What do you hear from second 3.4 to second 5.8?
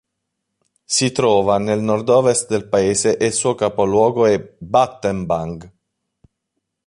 capoluogo è Battambang.